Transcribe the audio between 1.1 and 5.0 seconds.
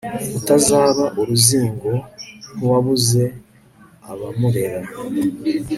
uruzingo nk'uwabuze abamurera